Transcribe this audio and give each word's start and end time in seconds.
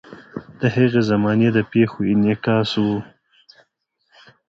د 0.59 0.61
هغې 0.73 0.99
زمانې 1.09 1.49
د 1.53 1.57
پیښو 1.71 1.99
انعکاس 2.13 2.69
ګورو. 2.83 2.97